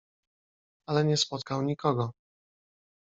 [0.87, 2.11] "Ale nie spotkał nikogo."